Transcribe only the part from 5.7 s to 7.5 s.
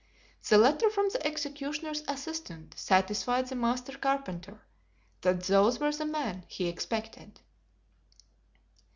were the men he expected.